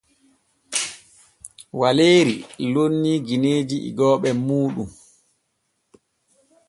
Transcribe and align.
Waleeri 1.79 2.35
lonnii 2.73 3.19
gineeji 3.27 3.77
igooɓe 3.89 4.29
mooɗon. 4.45 4.89